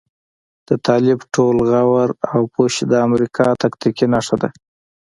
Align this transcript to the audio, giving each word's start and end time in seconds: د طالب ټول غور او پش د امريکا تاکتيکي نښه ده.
د 0.67 0.69
طالب 0.87 1.19
ټول 1.33 1.55
غور 1.69 2.09
او 2.33 2.41
پش 2.53 2.73
د 2.91 2.93
امريکا 3.07 3.47
تاکتيکي 3.61 4.05
نښه 4.13 4.35
ده. 4.41 4.49